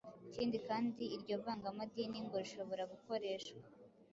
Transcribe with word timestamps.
Ikindi 0.27 0.57
kandi 0.67 1.03
iryo 1.15 1.35
vangandimi 1.43 2.17
ngo 2.25 2.35
rishobora 2.43 2.83
gukoreshwa 2.93 3.59